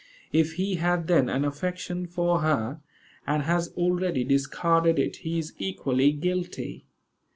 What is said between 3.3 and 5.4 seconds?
has already discarded it, he